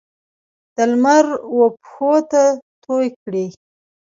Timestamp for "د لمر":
0.75-1.25